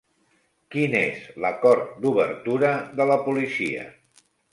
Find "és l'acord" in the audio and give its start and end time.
0.99-1.91